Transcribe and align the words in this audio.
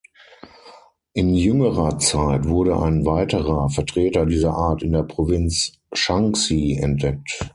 In 1.13 1.35
jüngerer 1.35 1.99
Zeit 1.99 2.47
wurde 2.47 2.75
ein 2.75 3.05
weiterer 3.05 3.69
Vertreter 3.69 4.25
dieser 4.25 4.55
Art 4.55 4.81
in 4.81 4.93
der 4.93 5.03
Provinz 5.03 5.73
Shaanxi 5.93 6.79
entdeckt. 6.81 7.39